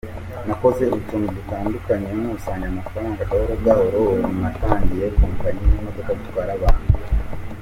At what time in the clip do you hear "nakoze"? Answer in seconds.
0.47-0.83